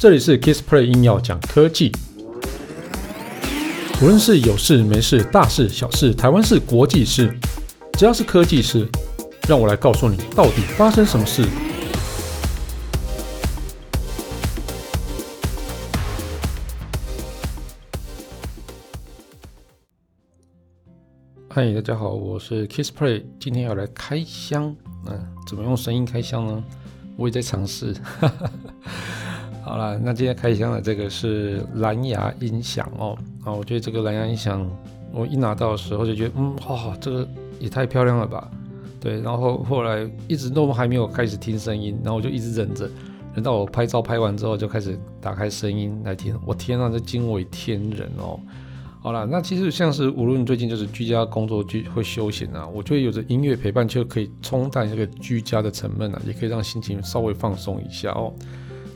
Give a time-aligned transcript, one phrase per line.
[0.00, 1.92] 这里是 Kissplay 硬要讲科技，
[4.02, 7.32] 无论是有事没事、大事小事、台湾事、国际事，
[7.92, 8.88] 只要是科技事，
[9.48, 11.46] 让我来告诉你到底发生什么事。
[21.48, 24.74] 嗨，大家好，我是 Kissplay，今天要来开箱，
[25.06, 26.64] 嗯，怎么用声音开箱呢？
[27.16, 27.94] 我也在尝试，
[29.64, 34.68] 好了，那今天开箱的这个是蓝牙音响哦，啊，我觉得这个蓝牙音响，
[35.12, 37.28] 我一拿到的时候就觉得，嗯，哇，这个
[37.58, 38.50] 也太漂亮了吧，
[39.00, 42.88] 对，然后后来一直都还没有开始听声音，然后我就一直忍着，
[43.34, 48.38] 等到我拍照拍完之后就开始打开声音来听，我天呐，这惊为天人哦。
[49.00, 58.32] 好了，那其实像是无论最近就是居家工作、居会休闲啊，我觉得有着音乐陪伴就可以冲淡这个居家的沉闷啊，也可以让心情稍微放松一下哦。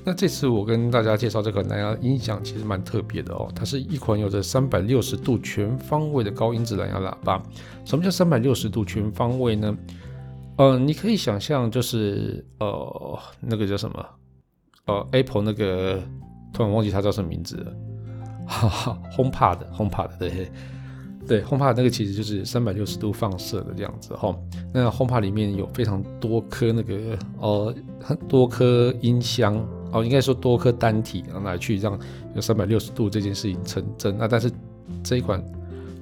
[0.08, 3.46] 那这次我跟大家介绍这个蓝牙音响，其实蛮特别的哦。
[3.54, 7.42] 它是一款有着三百六十度全方位的高音质蓝牙喇叭。
[7.84, 9.76] 什么叫三百六十度全方位呢？
[10.56, 14.06] 呃，你可以想象就是呃那个叫什么
[14.86, 16.02] 呃 Apple 那个，
[16.54, 17.72] 突然忘记它叫什么名字了。
[18.46, 20.50] 哈哈，HomePod，HomePod，对，
[21.26, 24.34] 对，HomePod 那个其实就是三百六十度放射的这样子哈。
[24.72, 31.98] 那 HomePod 里面有非常多颗那个呃很多颗音箱哦，应该说多颗单体来去让
[32.34, 34.16] 有三百六十度这件事情成真。
[34.18, 34.50] 那但是
[35.02, 35.42] 这一款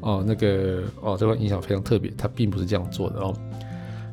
[0.01, 3.35] 哦那个哦这款音响非常特别，它并不是这样做的哦。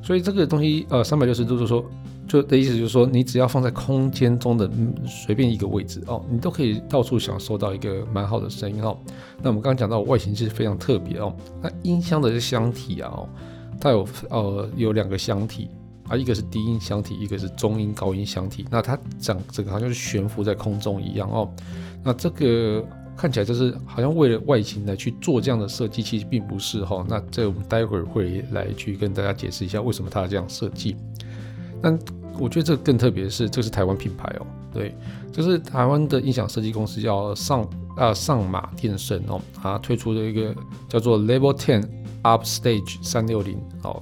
[0.01, 1.85] 所以这个东西呃三百六十度就是说。
[2.25, 4.67] 就的意思就是说，你只要放在空间中的
[5.05, 8.97] 随便一个位置哦，你都可以到处享受到一个蛮好的声音哦。
[9.41, 11.35] 那我们刚刚讲到外形是非常特别哦。
[11.61, 13.29] 那音箱的箱体啊哦，
[13.77, 15.69] 它有呃有两个箱体
[16.13, 18.63] 啊，一个是低音箱体，一个是中音高音箱体。
[18.69, 21.51] 那它整整个好像是悬浮在空中一样哦。
[22.03, 22.85] 那这个
[23.17, 27.03] 看起来就是好像为了外形来去做这样的设计，其实并不是哈。
[27.09, 30.95] 那这我们待会儿会来去跟大家解释一下为什么它这样设计。
[31.81, 31.97] 但
[32.37, 34.95] 我觉得这个更特别的是，这是台湾品牌哦，对，
[35.31, 37.67] 这是台湾的音响设计公司叫上
[37.97, 40.55] 啊上马电声哦，它推出的一个
[40.87, 41.83] 叫做 Level Ten
[42.21, 44.01] Upstage 三六零哦，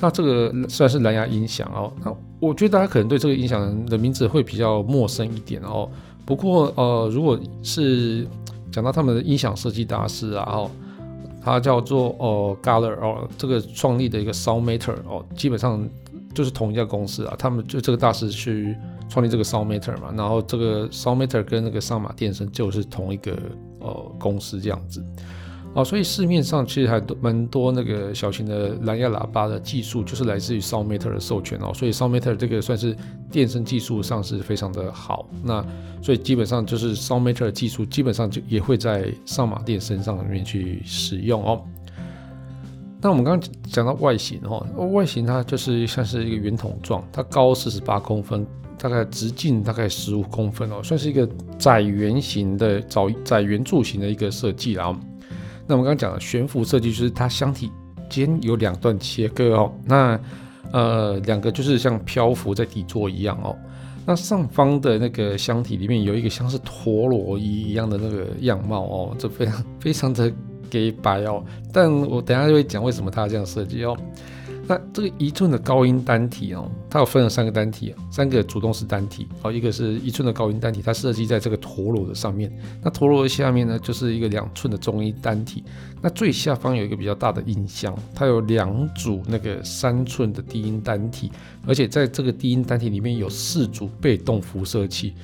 [0.00, 5.88] 那这个算是蓝牙音响哦，那我觉得大家可能对这个音响的名字会比较陌生一点哦，
[6.24, 8.26] 不过呃，如果是
[8.70, 10.70] 讲到他们的音响设计大师啊哦，
[11.42, 15.88] 他叫做哦 Galler 哦，这个创立的一个 Soundmator 哦，基本上。
[16.34, 18.76] 就是同一家公司啊，他们就这个大师去
[19.08, 23.36] 创立这个 Soundmator 嘛，然后这个 Soundmator 跟那个上马电声就是同一个
[23.80, 25.02] 呃公司这样子，
[25.78, 32.96] 哦，所以市面上其实还多蛮多那个小型的蓝牙喇叭的技术，就是来自于 Soundmator 的授权哦，所以 Soundmator 这个算是
[33.30, 35.64] 电声技术上是非常的好，那
[36.02, 41.62] 所以基本上就是 Soundmator 技术基本上就也会在上马电声上面去使用哦。
[43.00, 48.44] 那我们刚刚讲到外形哦，外形它就是像是一个圆筒状，它高四十八公分，
[48.76, 54.98] 大概直径大概十五公分哦，算是一个窄圆形的窄窄圆柱形的一个设计啦。
[55.68, 57.70] 那我们刚刚讲的悬浮设计就是它箱体
[58.10, 60.18] 间有两段切割哦，那
[60.72, 63.54] 呃两个就是像漂浮在底座一样哦。
[64.04, 70.32] 那上方的那个箱体里面有一个像是陀螺仪一样的那个样貌哦，这非常非常的。
[70.70, 71.42] 给白哦，
[71.72, 73.96] 但我等下就会讲为什么它这样设计哦。
[74.68, 82.52] 那这个一寸的高音单体哦，它有分了三个单体，三个主动式单体哦，一个是一寸的高音单体，它设计在这个陀螺的上面。
[82.82, 85.64] 那陀螺的下面呢，就是一个两寸的中音单体。
[86.02, 91.32] 那最下方有一个比较大的音箱，它有两组那个三寸的低音单体，
[91.66, 95.14] 而且在这个低音单体里面有四组被动辐射器。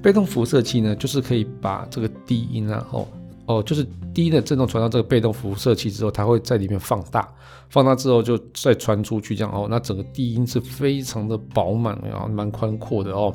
[0.00, 3.08] 被动辐射器呢，就是可以把这个低音啊，哦。
[3.46, 7.28] 哦，就是低的震动传到这个被动辐射器之后，它会在里面放大，
[7.68, 13.34] 放大之后就再传出去，这样哦，那整个低音是非常的饱满，然后蛮宽阔的哦。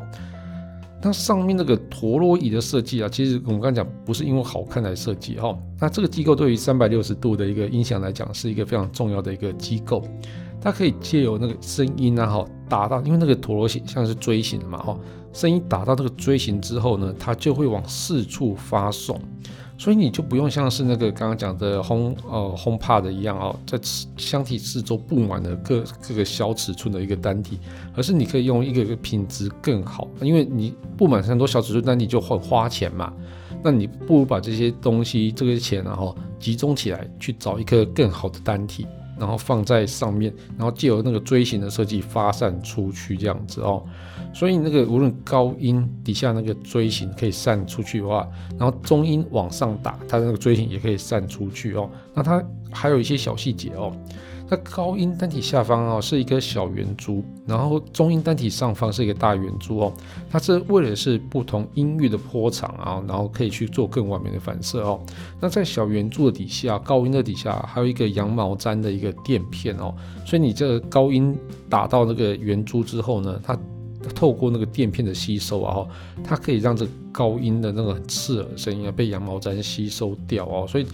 [1.00, 10.04] 那上面那个陀螺仪的设计啊，其实我们刚才讲不是因为好看来设计哈，那这个机构对于三百六十度的一个音响来讲，是一个非常重要的一个机构，
[10.62, 14.98] 它可以借由那个声音啊，哈，打到，因为那个陀螺形像是锥形的嘛，哈，
[15.33, 19.19] 声音打到这个锥形之后呢，它就会往四处发送。
[19.80, 23.80] 所以你就不用像是那个刚刚讲的轰呃 HomePod 一样哦，在
[24.18, 27.59] 箱体四周布满了各各个小尺寸的一个单体，
[27.95, 33.13] 而是你可以用一个个品质更好，因为你布满很多小尺寸单体就很花钱嘛，
[33.63, 38.88] 那你不如把这些东西这个钱然后集中起来去找一个更好的单体，
[39.19, 43.84] 然后放在上面，然后借由那个锥形的设计发散出去这样子哦。
[44.34, 48.28] 所以那个无论高音底下那个锥形可以散出去的话，
[48.58, 51.90] 然后中音往上打，它的那个锥形也可以散出去哦。
[52.14, 53.92] 那它还有一些小细节哦。
[54.49, 59.94] 那高音单体下方哦是一个小圆珠，然后中音单体上方是一个大圆珠哦。
[60.29, 65.01] 它是为了是不同音域的波长啊，然后可以去做更完美的反射哦。
[65.41, 69.94] 那在小圆珠的底下，高音的底下还有一个羊毛毡的一个垫片哦。
[70.25, 71.38] 所以你这个高音
[71.69, 73.57] 打到那个圆珠之后呢，它
[74.15, 75.85] 透过那个垫片的吸收啊，
[76.23, 80.65] 它可以让这高音的那个刺耳声音啊被羊毛毡吸收掉哦。
[80.65, 80.88] 所以。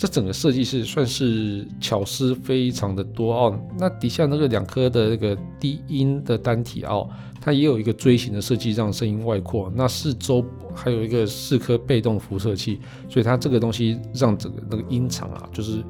[0.00, 3.60] 这整个设计是算是巧思非常的多哦。
[3.78, 7.06] 那底下那个两颗的那个低音的单体哦，
[7.38, 9.70] 它也有一个锥形的设计，让声音外扩。
[9.74, 10.42] 那四周
[10.74, 12.80] 还有一个四颗被动辐射器，
[13.10, 15.84] 所以它这个东西让整个那个音场啊，就是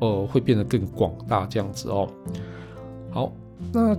[0.00, 2.06] 呃会变得更广大这样子哦。
[3.10, 3.32] 好，
[3.72, 3.96] 那。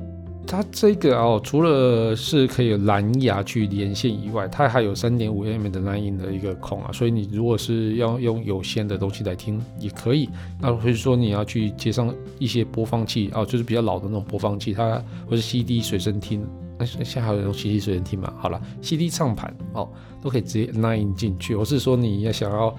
[0.48, 10.30] 它这个哦，除了是可以蓝牙去连线以外，它还有三点五 mm 的 line 的一个孔啊，所以你如果是要用有线的东西来听也可以。
[10.62, 16.48] 那或者说你要去接上一些播放器哦，就是比较老的那种播放器，它或是 CD 随身听，
[16.80, 18.34] 那现在还有用 CD 随身听嘛？
[18.40, 19.90] 好了，CD 唱盘哦，
[20.22, 21.56] 都可以直接 line 进去。
[21.56, 22.74] 或是说你要想要。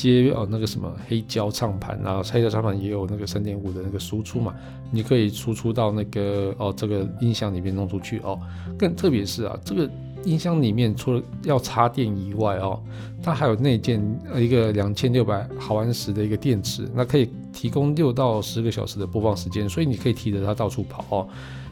[0.00, 4.54] 接哦那个什么黑胶唱盘啊，黑胶唱盘也有那个三点五的那个输出嘛，
[4.90, 8.38] 你可以输出到那个哦这个音箱里面弄出去哦。
[8.78, 9.90] 更特别是啊，这个
[10.24, 12.80] 音箱里面除了要插电以外哦，
[13.22, 14.02] 它还有内建
[14.36, 21.28] 一个两千六百毫安时的一个电池，那可以提供六到十个小时的播放时间，所以你可以提着它到处跑哦。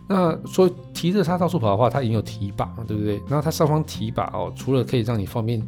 [0.06, 3.20] 那说提着它到处跑的话，它也有提把，对不对？
[3.28, 5.62] 那它上方提把哦，除了可以让你方便。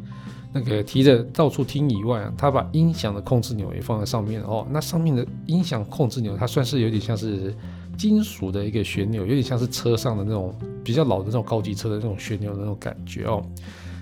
[0.53, 4.67] 那个提着到处听以外，它把音响的控制钮也放在上面哦。
[4.69, 7.55] 那上面的音响控制钮，它算是有点像是
[7.97, 10.53] 金属的一个旋钮，有点像是车上的那种
[10.83, 13.41] 比较老的那种高级车的那种旋钮的那种感觉哦。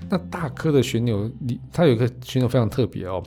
[0.09, 3.21] 那大颗的旋钮你，它有一个旋钮非常特别哦。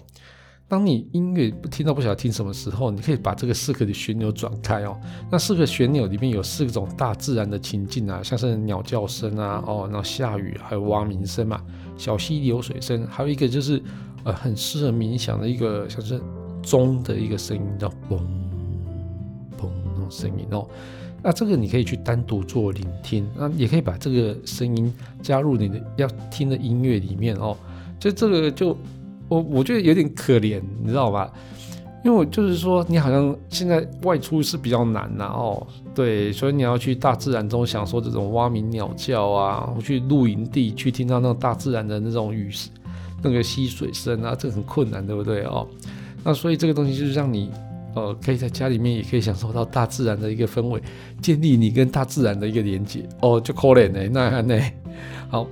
[0.67, 4.99] 当你音乐不听到不晓得听什么时候，你可以把这个四颗的旋钮转开哦。
[5.31, 11.63] 那四个旋钮里面有四种大自然的情境啊，像是鸟叫声啊，哦，然后下雨，还有蛙鸣声嘛。
[11.97, 13.83] 小溪流水声，还有一个就是，
[14.25, 16.21] 呃，很适合冥想的一个，像是
[16.63, 18.19] 钟的一个声音，叫嘣
[19.59, 20.67] 嘣那种声音哦。
[21.23, 24.93] 那这个你可以去单独做聆听，那也可以把这个声音
[25.23, 27.57] 加入你的要听的音乐里面哦。
[28.01, 28.77] 就这个就
[29.29, 31.33] 我我觉得有点可怜，你知道吧？
[32.05, 35.65] 因为我就是说，你好像现在外出是比较难呐，哦，
[35.95, 42.51] 对，所以你要去大自然中享受这种蛙鸣鸟叫啊，去露营地去听到那种大自然的那种雨，
[43.23, 45.65] 那个溪水声啊，这很困难，对不对哦？
[46.25, 47.49] 那所以这个东西就是让你，
[47.95, 50.83] 呃，可以在家里面也可以享受到大自然的一个氛围，
[51.21, 54.61] 建立你跟大自然的一个连接哦，就可怜呢，那那
[55.31, 55.47] 好，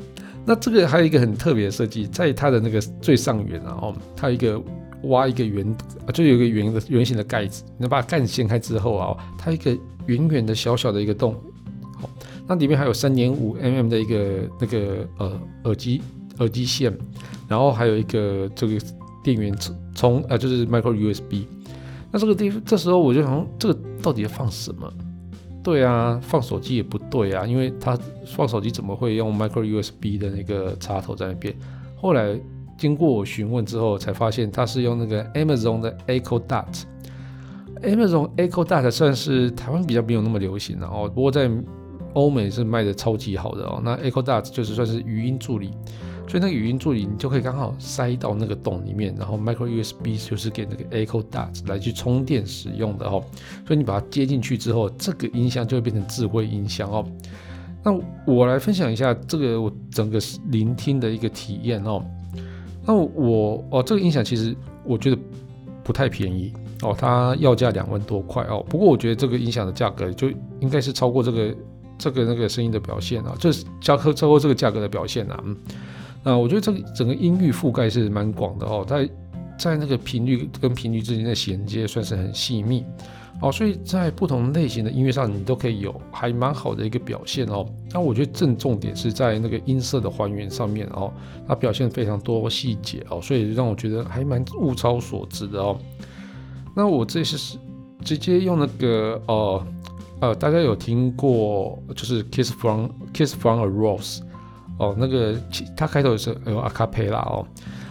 [0.45, 4.61] 那这个还有一个很特别的设计，在它的那个最上缘啊，哦，它有一个。
[5.05, 5.77] 挖一个圆，
[6.13, 9.77] 就有一个圆的圆形的盖子，你把盖子掀开之后啊，它一个
[10.07, 11.35] 圆圆的小小的一个洞，
[11.99, 12.09] 好，
[12.47, 16.03] 那里面还有三点五 mm 的一个那个呃耳机
[16.39, 16.97] 耳机线，
[17.49, 18.79] 然后还有一个这个
[19.25, 19.57] 电源
[19.95, 21.45] 充呃就是 micro USB，
[22.13, 24.93] 那这个地方这时候我就想，这个到底要放什么？
[25.63, 31.55] 对啊，放手机也不对啊，因为它放手机怎么会用 micro USB 的那个插头在那边？
[31.97, 32.39] 后来。
[32.81, 36.85] 经过我询问之后，才发现它是用那个 Amazon 的 Echo Dot。
[37.83, 41.51] Amazon Echo Dot 算是台湾比较没有那么流行的哦，不过在
[42.15, 43.83] 欧美是卖的超级好的哦。
[43.85, 45.73] 那 Echo Dot 就是算是语音助理，
[46.27, 53.23] 所以那个语音助理你就可以刚好塞到那个洞里面，然后 Micro USB 就是给那个 Echo Dot 来去充电使用的哦。
[53.67, 57.07] 所以你把它接进去之后，这个音箱就会变成智慧音箱哦。
[57.85, 57.93] 那
[58.27, 60.19] 我来分享一下这个我整个
[60.51, 62.03] 聆听的一个体验哦。
[62.85, 65.19] 那我哦，这个音响其实我觉得
[65.85, 68.65] 不太便宜哦，它要价两万多块哦。
[68.69, 71.55] 不过我觉得这个音响的价格就应该是超过这个
[71.99, 75.39] 这个那个声音的表现啊，就是价格超过这个价格的表现啊。
[75.45, 75.57] 嗯，
[76.23, 79.09] 那我觉得这个整个音域覆盖是蛮广的哦，在
[79.59, 82.85] 在那个频率跟频率之间的衔接算是很细密。
[83.43, 87.67] 哦，所以在不同类型的音乐上，你都可以有还蛮好的一个表现哦。
[87.91, 91.11] 那我觉得正重点是在那个音色的还原上面哦，
[91.49, 95.79] 它表现非常多细节哦，所以让我觉得还蛮物超所值的哦。
[96.77, 97.59] 那我这次是
[98.05, 99.67] 直接用那个哦
[100.21, 104.21] 呃，大家有听过就是 Kiss from Kiss from a Rose
[104.79, 105.35] 哦，那个
[105.75, 107.47] 它开头是有阿卡贝拉哦。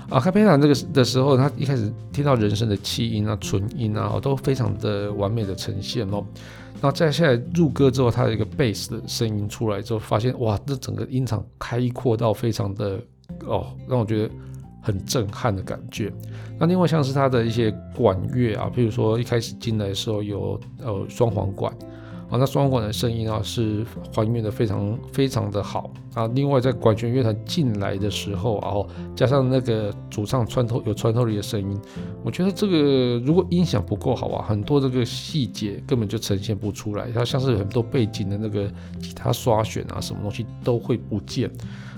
[0.10, 6.26] 啊，开配塔这个的时候，他一开始听到人声的气音啊、纯音啊，都非常的完美的呈现哦。
[6.82, 13.00] 然后再下来入歌之后，他的一个贝斯的声音出来之后，发现哇，这整个音场开阔到非常的
[13.46, 14.34] 哦，让我觉得
[14.82, 16.12] 很震撼的感觉。
[16.58, 21.72] 那另外像是他的一些管乐啊，譬如说一开始进来的时候有呃双簧管。
[22.30, 23.84] 啊，那双簧管的声音啊是
[24.14, 26.28] 还原的非常非常的好啊。
[26.36, 31.82] 另外，在管弦乐团进来的时候，然后加上那个主唱穿透有穿透力的声音，
[32.24, 37.10] 我觉得这个如果音响不够好啊，很多这个细节根本就呈现不出来。
[37.12, 38.72] 它像是很多背景的那个
[39.02, 41.50] 吉他刷弦啊，什么东西都会不见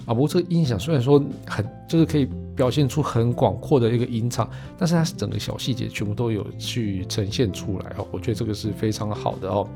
[0.05, 0.13] 啊。
[0.13, 8.07] 不过这个音响虽然说很就是可以表现出很广阔的一个音场，但是它整个小细节全部都有去呈现出来哦。
[8.11, 9.67] 我觉得这个是非常好的哦。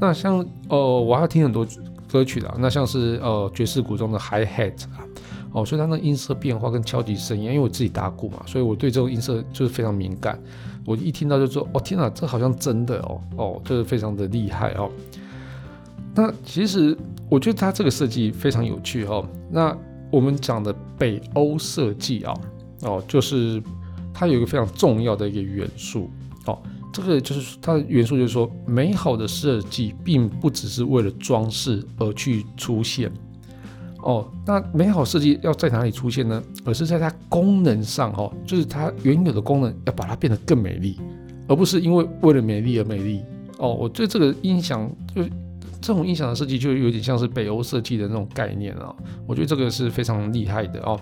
[0.00, 1.66] 那像呃，我还要听很多
[2.06, 5.04] 歌曲的，那像是呃爵士鼓中的 high hat 啊，
[5.52, 10.38] 哦，所以它那音色变化跟敲击声音，因为我自己打鼓嘛，所以我对这种音色就是非常敏感。
[10.86, 14.90] 我一听到就说，哦天哪，这好像真的哦，哦，就是非常的厉害哦。
[16.14, 16.96] 那其实
[17.28, 19.26] 我觉得它这个设计非常有趣哦。
[19.50, 19.76] 那
[20.10, 22.32] 我们讲的北欧设计啊，
[22.82, 23.62] 哦，就是
[24.14, 26.08] 它有一个非常重要的一个元素
[26.46, 26.58] 哦。
[27.00, 33.10] 这个就是它的元素，就是说，美好的设计并不只是为了装饰而去出现
[34.02, 34.28] 哦。
[34.44, 36.42] 那美好设计要在哪里出现呢？
[36.64, 40.98] 而是在它功能上，哦，就是它原有的功能要把它变得更美丽，
[41.46, 43.22] 而不是因为为了美丽而美丽
[43.58, 43.72] 哦。
[43.72, 45.22] 我对这个音响，就
[45.80, 48.92] 这种音响的设计，就有点像是北欧设计的那种概念啊。
[49.26, 51.00] 我觉得这个是非常厉害的哦。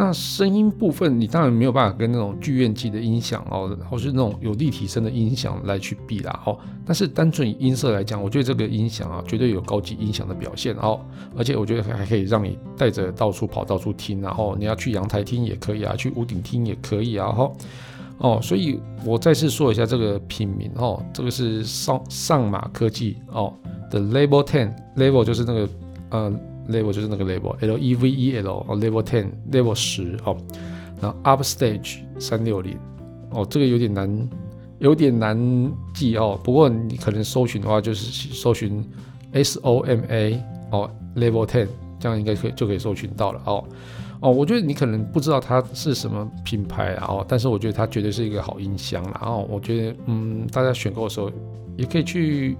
[0.00, 6.56] 那声音部分，你当然没有办法跟那种剧院级的音响哦，或是那种有立体声的音响来去比啦哦。
[6.86, 11.00] 但是单纯以音色来讲，我觉得这个音响啊，绝对有高级音响的表现哦。
[11.36, 17.32] 而且我觉得还可以让你带着到处跑、到处听，然后你要去阳台听也可以啊，去屋顶听也可以啊。
[17.32, 17.52] 哈
[18.18, 23.52] 哦，所以我再次说一下这个品名哦，这个是上上马科技哦
[23.90, 25.68] 的 Level Ten，Level 就是那个
[26.10, 26.32] 呃。
[26.68, 30.36] Level 就是那个 Level，L E V E L 哦，Level Ten，Level 十哦，
[31.00, 32.78] 然后 Upstage 三六零
[33.30, 34.28] 哦，这个有点难，
[34.78, 35.36] 有点难
[35.94, 36.38] 记哦。
[36.44, 38.84] 不过你可能搜寻的话，就是搜寻
[39.32, 43.64] S O M A 哦，Level Ten，这样应该可以就可以搜寻到了哦。
[44.20, 49.18] 哦，我觉得你可能不知道它是什么品牌啊，哦，但是我觉得它绝对是一个好音箱啦。
[49.22, 51.30] 然后我觉得，嗯，大家选购的时候
[51.76, 52.56] 也可以去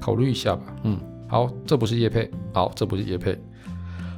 [0.00, 0.98] 考虑一下吧，嗯。
[1.28, 3.36] 好，这不是叶配，好，这不是叶配，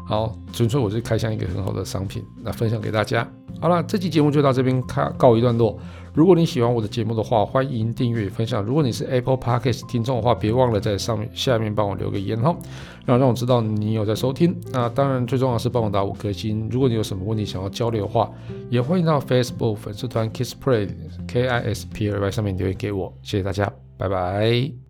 [0.06, 3.28] 好，纯粹我是开箱一个很好的商品，那分享给大家。
[3.60, 5.76] 好了，这期节目就到这边开告一段落。
[6.14, 8.62] 如果你喜欢我的节目的话，欢迎订阅分享。
[8.62, 12.56] 如果你是 Apple Podcast 听众的话，别忘了在上面下面帮我留个言哈，
[13.04, 14.56] 然后让我知道你有在收听。
[14.72, 16.68] 那当然最重要的是帮我打五颗星。
[16.70, 18.30] 如果你有什么问题想要交流的话，
[18.70, 20.88] 也欢迎到 Facebook 粉丝团 Kiss Play
[21.26, 23.12] K I S P L Y 上面留言给我。
[23.22, 24.87] 谢谢大家，拜拜。